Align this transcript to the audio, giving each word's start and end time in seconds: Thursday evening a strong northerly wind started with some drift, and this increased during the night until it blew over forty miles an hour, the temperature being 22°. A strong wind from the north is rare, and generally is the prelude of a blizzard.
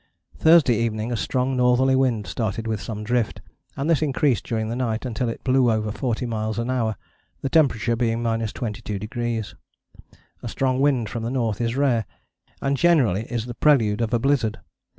Thursday 0.35 0.73
evening 0.75 1.11
a 1.11 1.15
strong 1.15 1.55
northerly 1.55 1.95
wind 1.95 2.25
started 2.25 2.65
with 2.65 2.81
some 2.81 3.03
drift, 3.03 3.39
and 3.77 3.87
this 3.87 4.01
increased 4.01 4.43
during 4.47 4.67
the 4.67 4.75
night 4.75 5.05
until 5.05 5.29
it 5.29 5.43
blew 5.43 5.71
over 5.71 5.91
forty 5.91 6.25
miles 6.25 6.57
an 6.57 6.71
hour, 6.71 6.95
the 7.43 7.49
temperature 7.49 7.95
being 7.95 8.17
22°. 8.23 9.53
A 10.41 10.47
strong 10.47 10.79
wind 10.79 11.07
from 11.07 11.21
the 11.21 11.29
north 11.29 11.61
is 11.61 11.75
rare, 11.75 12.05
and 12.63 12.77
generally 12.77 13.27
is 13.31 13.45
the 13.45 13.53
prelude 13.53 14.01
of 14.01 14.11
a 14.11 14.17
blizzard. 14.17 14.57